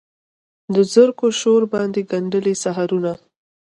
د 0.73 0.75
زرکو 0.93 1.27
شور 1.39 1.61
باندې 1.73 2.01
ګندلې 2.11 2.53
سحرونه 2.63 3.11